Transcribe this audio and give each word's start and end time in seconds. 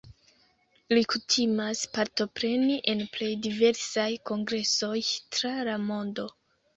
Li 0.97 1.01
kutimas 1.09 1.83
partopreni 1.97 2.77
en 2.93 3.03
plej 3.17 3.29
diversaj 3.49 4.07
kongresoj 4.31 4.95
tra 5.37 5.53
la 5.69 5.77
mondo. 5.85 6.27